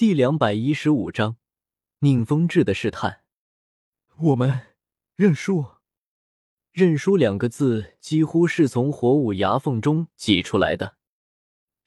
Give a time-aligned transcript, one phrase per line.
[0.00, 1.36] 第两百一十五章，
[1.98, 3.20] 宁风致的试探。
[4.16, 4.68] 我们
[5.14, 5.72] 认输。
[6.72, 10.96] 认输两个字几乎是从火舞牙缝中挤出来的，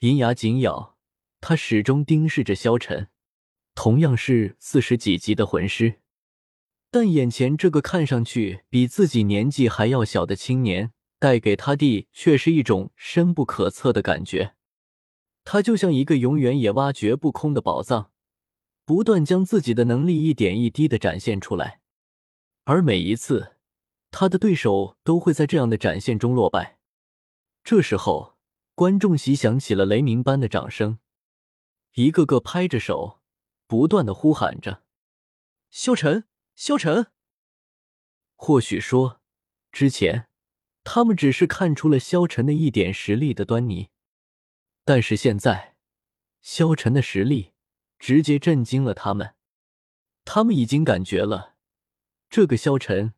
[0.02, 0.96] 银牙紧咬，
[1.42, 3.08] 他始终盯视着萧晨。
[3.74, 6.00] 同样是四十几级的魂师，
[6.92, 14.54] 但眼前这个看上去比自己年纪还要小的青年，带给他的却是一种深不可测的感觉。
[15.46, 18.12] 他就像一个永远也挖掘不空的宝藏，
[18.86, 21.82] 不断将自己的能力一点一滴的展现出来，
[22.64, 23.58] 而每一次，
[24.12, 26.80] 他的对手都会在这样的展现中落败。
[27.64, 28.38] 这时候，
[28.76, 31.00] 观众席响起了雷鸣般的掌声，
[31.94, 33.22] 一个个拍着手，
[33.68, 34.84] 不断的呼喊着
[35.72, 36.26] ：“萧晨，
[36.56, 37.08] 萧晨！”
[38.36, 39.22] 或许说，
[39.72, 40.28] 之前
[40.84, 43.90] 他们只是看出了萧晨的一点实力的端倪。
[44.86, 45.76] 但是现在，
[46.42, 47.54] 萧晨的实力
[47.98, 49.36] 直接震惊了他们。
[50.26, 51.56] 他们已经感觉了，
[52.30, 53.14] 这个萧晨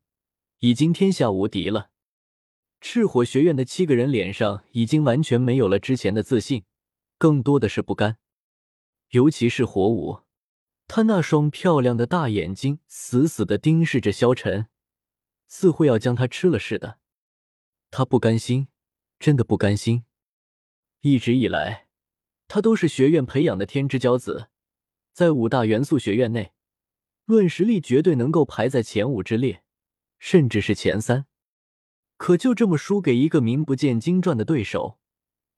[0.59, 1.91] 已经天下无敌了。
[2.81, 6.65] 赤火学院的七个人脸上已经完全没有了之前的自信，
[7.17, 8.17] 更多的是不甘。
[9.09, 10.21] 尤其是火舞，
[10.87, 14.67] 他那双漂亮的大眼睛死死的盯视着萧晨，
[15.47, 16.99] 似乎要将他吃了似的。
[17.89, 18.67] 他不甘心，
[19.17, 20.05] 真的不甘心。
[21.07, 21.85] 一直以来，
[22.47, 24.49] 他都是学院培养的天之骄子，
[25.13, 26.53] 在五大元素学院内，
[27.25, 29.61] 论实力绝对能够排在前五之列，
[30.17, 31.27] 甚至是前三。
[32.17, 34.97] 可就这么输给一个名不见经传的对手，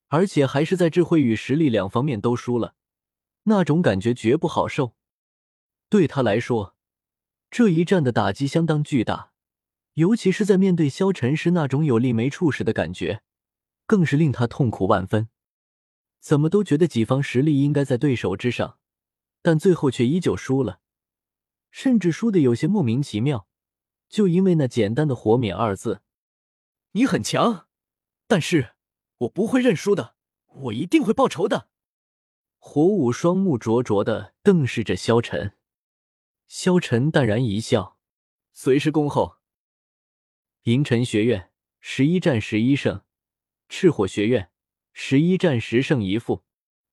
[0.10, 2.76] 而且还是在智慧与实力两方面都输了，
[3.44, 4.96] 那种感觉绝不好受。
[5.88, 6.76] 对他来说，
[7.50, 9.32] 这一战的打击相当巨大，
[9.94, 13.22] 尤其是在面对萧晨时那种有力没处使的感觉，
[13.86, 15.30] 更是令他痛苦万分。
[16.28, 18.80] 怎么都觉得己方实力应该在对手之上，
[19.42, 20.82] 但最后却依旧输了，
[21.72, 23.48] 甚至输的有些莫名其妙，
[24.10, 26.02] 就因为那简单的“火免”二字。
[26.92, 27.70] 你很强，
[28.28, 28.74] 但是
[29.20, 30.18] 我不会认输的，
[30.48, 31.70] 我一定会报仇的。
[32.58, 35.56] 火舞双目灼灼的瞪视着萧晨，
[36.50, 37.98] 萧晨淡然一笑，
[38.52, 39.38] 随时恭候。
[40.64, 43.06] 银尘学院十一战十一胜，
[43.70, 44.52] 赤火学院。
[45.00, 46.44] 十一战十胜一负，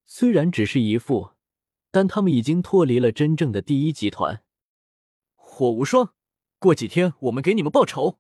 [0.05, 1.31] 虽然只是一负，
[1.91, 4.45] 但他们已经脱离了真正的第一集团。
[5.35, 6.13] 火无双，
[6.59, 8.19] 过几天我们给你们报仇。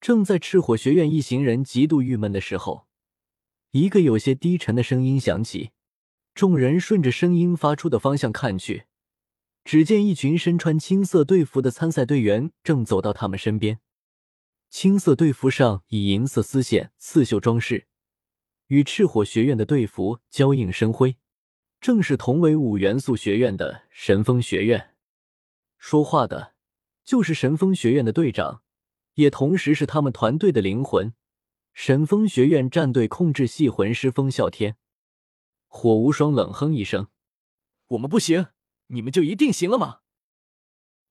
[0.00, 2.88] 正在赤火学院一行人极度郁闷的时候，
[3.70, 5.70] 一个有些低沉的声音响起。
[6.34, 8.86] 众人顺着声音发出的方向看去，
[9.62, 13.78] 只见一群身穿青色队服的参赛队员正走到他们身边。
[14.68, 17.86] 青色队服上以银色丝线刺绣装饰。
[18.70, 21.16] 与赤火学院的队服交映生辉，
[21.80, 24.94] 正是同为五元素学院的神风学院。
[25.76, 26.54] 说话的，
[27.02, 28.62] 就是神风学院的队长，
[29.14, 31.12] 也同时是他们团队的灵魂——
[31.74, 34.76] 神风学院战队控制系魂师风啸天。
[35.66, 37.08] 火无双冷哼一声
[37.88, 38.46] ：“我们不行，
[38.86, 40.02] 你们就一定行了吗？”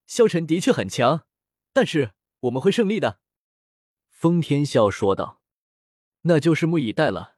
[0.08, 1.26] 萧晨的确很强，
[1.74, 3.20] 但是我们会胜利的。”
[4.08, 5.42] 风天笑说道。
[6.24, 7.36] “那就拭目以待了。”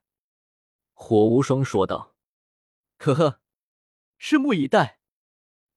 [1.03, 2.15] 火无双说道
[2.99, 3.41] ：“呵呵，
[4.19, 4.99] 拭目以待。”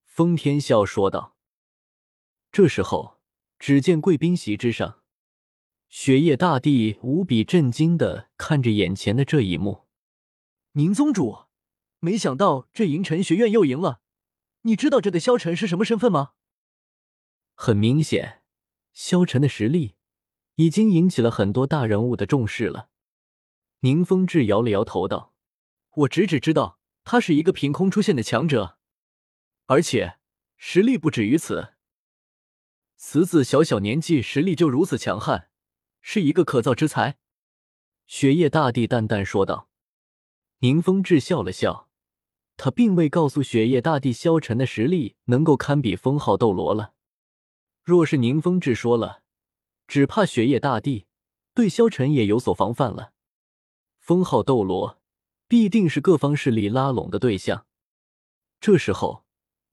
[0.04, 1.34] 风天笑说道。
[2.52, 3.22] 这时候，
[3.58, 5.02] 只见贵宾席之上，
[5.88, 9.86] 雪夜大帝无比震惊的看着眼前的这一幕。
[10.72, 11.46] 宁宗主，
[12.00, 14.02] 没想到这银尘学院又赢了。
[14.60, 16.34] 你知道这个萧晨是什么身份吗？
[17.54, 18.42] 很明显，
[18.92, 19.96] 萧晨的实力
[20.56, 22.90] 已经引起了很多大人物的重视了。
[23.84, 25.34] 宁风致摇了摇头道
[25.92, 28.78] ：“我只只知道他是一个凭空出现的强者，
[29.66, 30.16] 而且
[30.56, 31.74] 实力不止于此。
[32.96, 35.50] 此子小小年纪，实力就如此强悍，
[36.00, 37.18] 是一个可造之才。”
[38.08, 39.68] 雪夜大帝淡淡说道。
[40.60, 41.90] 宁风致笑了笑，
[42.56, 46.94] 他并未告诉雪夜大帝萧晨的实力能够堪比封号斗罗了。
[47.82, 49.22] 若是宁风致说了，
[49.86, 51.04] 只怕雪夜大帝
[51.52, 53.12] 对萧晨也有所防范了。
[54.04, 55.00] 封号斗罗
[55.48, 57.64] 必定是各方势力拉拢的对象。
[58.60, 59.24] 这时候，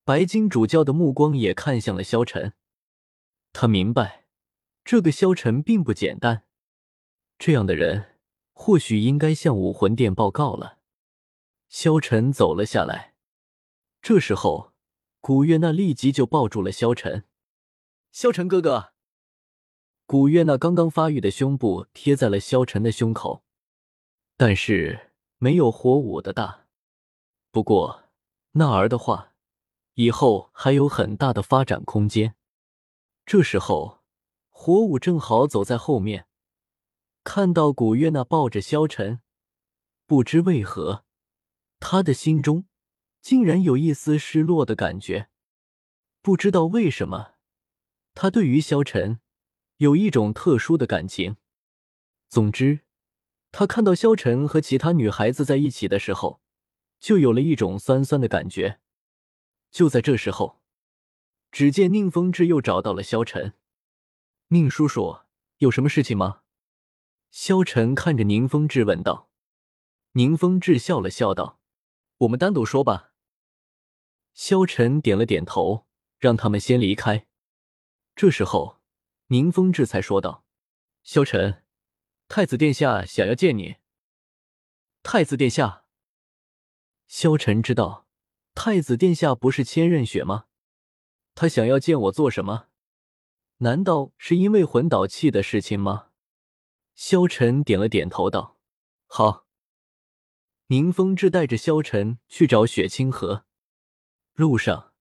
[0.05, 2.53] 白金主教的目光也看向了萧晨。
[3.51, 4.27] 他明白，
[4.85, 6.45] 这个萧晨并不简单。
[7.37, 8.19] 这样的人，
[8.53, 10.77] 或许应该向武魂殿报告了。
[11.67, 13.15] 萧晨走了下来。
[14.01, 14.71] 这时候，
[15.19, 17.25] 古月娜立即就抱住了萧晨。
[18.13, 18.93] 萧晨哥哥。
[20.05, 23.43] 古月娜刚刚发育的胸部贴在了萧晨的胸口。
[24.43, 26.65] 但是没有火舞的大，
[27.51, 28.05] 不过
[28.53, 29.35] 那儿的话，
[29.93, 32.33] 以后还有很大的发展空间。
[33.23, 34.01] 这时候，
[34.49, 36.25] 火舞正好走在后面，
[37.23, 39.21] 看到古月娜抱着萧晨，
[40.07, 41.05] 不知为何，
[41.79, 42.65] 他的心中
[43.21, 45.29] 竟然有一丝失落的感觉。
[46.23, 47.35] 不知道为什么，
[48.15, 49.19] 他对于萧晨
[49.77, 51.37] 有一种特殊的感情。
[52.27, 52.79] 总之，
[53.51, 56.41] 他看到萧晨和其他女孩子在一起的时候，
[56.99, 58.79] 就有了一种酸酸的感觉。
[59.69, 60.61] 就在这时候，
[61.51, 63.53] 只见宁风致又找到了萧晨。
[64.47, 65.19] 宁叔叔，
[65.57, 66.41] 有什么事情吗？
[67.29, 69.29] 萧晨看着宁风致问道。
[70.13, 71.59] 宁风致笑了笑道
[72.19, 73.13] ：“我们单独说吧。”
[74.33, 75.87] 萧晨点了点头。
[76.21, 77.25] 让他们先离开。
[78.15, 78.79] 这时候，
[79.29, 80.45] 宁风致才说道
[81.01, 81.60] ：“萧晨，
[82.33, 83.75] 太子殿下想要见你。”
[85.03, 85.83] 太子殿下，
[87.05, 88.07] 萧晨知道
[88.55, 90.45] 太子殿下不是千仞雪吗？
[91.35, 92.67] 他想要见我做什么？
[93.57, 96.11] 难道是因为魂导器的事情吗？
[96.95, 98.57] 萧晨点了点头道
[99.07, 99.45] ：“好。”
[100.67, 103.43] 宁风致带着萧晨去找雪清河。
[104.35, 104.93] 路上。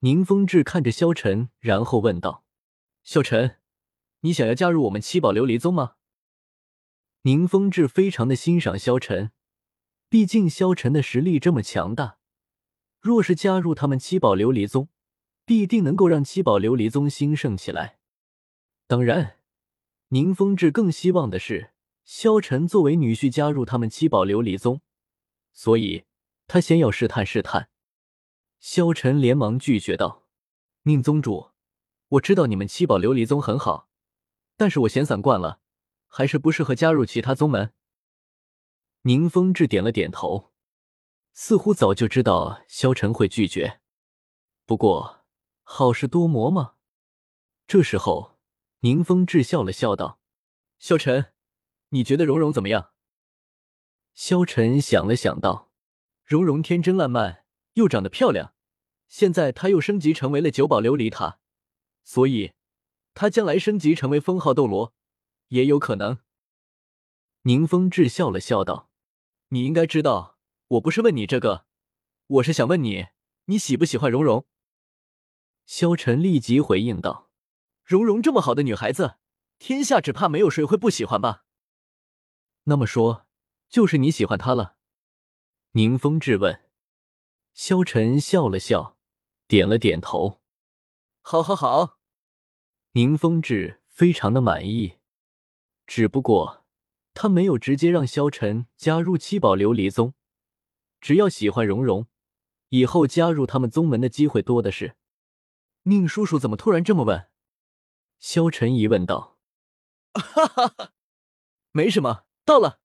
[0.00, 2.44] 宁风致看着萧晨，然后问道
[3.02, 3.60] ：“萧晨，
[4.20, 5.94] 你想要加入我们七宝琉璃宗吗？”
[7.26, 9.32] 宁风致非常的欣赏萧晨，
[10.08, 12.18] 毕竟萧晨的实力这么强大，
[13.00, 14.90] 若是加入他们七宝琉璃宗，
[15.44, 17.98] 必定能够让七宝琉璃宗兴盛起来。
[18.86, 19.38] 当然，
[20.10, 21.72] 宁风致更希望的是
[22.04, 24.80] 萧晨作为女婿加入他们七宝琉璃宗，
[25.52, 26.04] 所以
[26.46, 27.70] 他先要试探试探。
[28.60, 30.28] 萧晨连忙拒绝道
[30.86, 31.50] ：“宁宗主，
[32.10, 33.88] 我知道你们七宝琉璃宗很好，
[34.56, 35.58] 但是我闲散惯了，
[36.06, 37.72] 还是不适合加入其他宗门。”
[39.02, 40.52] 宁风致点了点头，
[41.32, 43.80] 似乎早就知道萧晨会拒绝。
[44.64, 45.24] 不过
[45.62, 46.74] 好事多磨嘛。
[47.66, 48.38] 这时候，
[48.80, 50.20] 宁风致笑了笑道
[50.78, 51.32] ：“萧晨，
[51.90, 52.92] 你觉得蓉蓉怎么样？”
[54.14, 55.70] 萧晨想了想道
[56.24, 57.44] ：“蓉蓉天真烂漫，
[57.74, 58.54] 又长得漂亮。”
[59.08, 61.38] 现在她又升级成为了九宝琉璃塔，
[62.02, 62.54] 所以
[63.14, 64.95] 她将来升级成为封号斗罗
[65.48, 66.18] 也有可能。
[67.42, 68.90] 宁风致笑了笑道
[69.50, 70.38] ：“你应该知道，
[70.68, 71.66] 我不是问你这个，
[72.26, 73.06] 我是想问你，
[73.44, 74.46] 你喜不喜欢蓉蓉？”
[75.66, 77.30] 萧晨立即回应道
[77.84, 79.16] ：“蓉蓉这么好的女孩子，
[79.58, 81.44] 天下只怕没有谁会不喜欢吧？”
[82.64, 83.26] 那么说，
[83.68, 84.76] 就是你喜欢她了？
[85.72, 86.64] 宁风致问。
[87.54, 88.96] 萧晨笑了笑。
[89.48, 90.40] 点了点头，
[91.20, 92.00] 好，好，好。
[92.94, 94.98] 宁风致非常的满意，
[95.86, 96.64] 只不过
[97.14, 100.14] 他没有直接让萧晨加入七宝琉璃宗，
[101.00, 102.06] 只要喜欢蓉蓉，
[102.68, 104.96] 以后加入他们宗门的机会多的是。
[105.84, 107.28] 宁叔叔怎么突然这么问？
[108.18, 109.38] 萧晨疑问道。
[110.14, 110.92] 哈哈哈，
[111.72, 112.80] 没什么，到了。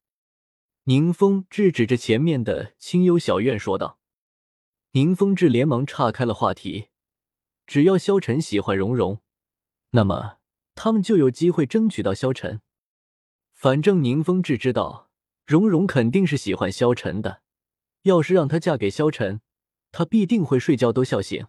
[0.84, 4.00] 宁风致指着前面的清幽小院说道。
[4.92, 6.90] 宁风致连忙岔开了话题，
[7.66, 9.22] 只要萧晨喜欢蓉蓉，
[9.92, 10.40] 那么
[10.76, 12.62] 他们就有机会争取到萧晨。
[13.62, 15.12] 反正宁风致知道
[15.46, 17.44] 蓉蓉肯定是喜欢萧晨的，
[18.02, 19.40] 要是让她嫁给萧晨，
[19.92, 21.46] 她必定会睡觉都笑醒。